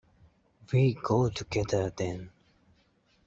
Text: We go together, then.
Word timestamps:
We 0.73 0.95
go 0.95 1.29
together, 1.29 1.91
then. 1.95 2.31